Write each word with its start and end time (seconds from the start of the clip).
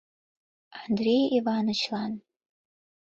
Андрей 0.79 1.23
Иванычлан. 1.37 2.13